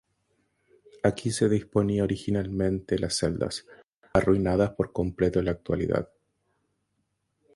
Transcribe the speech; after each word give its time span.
Aquí 1.03 1.29
se 1.29 1.47
disponía 1.47 2.03
originalmente 2.03 2.97
las 2.97 3.13
celdas, 3.19 3.67
arruinadas 4.13 4.71
por 4.71 4.91
completo 4.91 5.37
en 5.37 5.45
la 5.45 5.51
actualidad. 5.51 6.09